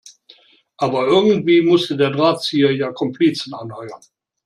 [0.77, 4.01] Aber irgendwie musste der Drahtzieher ja Komplizen anheuern.